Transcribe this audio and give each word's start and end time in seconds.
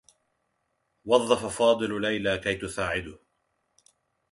وظّف 1.05 1.45
فاضل 1.57 2.01
ليلى 2.01 2.37
كي 2.37 2.55
تساعده. 2.55 3.19